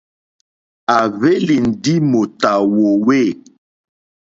[0.95, 3.21] À hwélì ndí mòtà wòòwê.